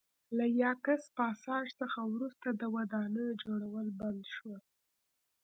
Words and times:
له 0.37 0.45
یاکس 0.61 1.03
پاساج 1.17 1.67
څخه 1.81 1.99
وروسته 2.13 2.47
د 2.51 2.63
ودانیو 2.75 3.37
جوړول 3.43 3.87
بند 3.99 4.21
شول 4.33 4.61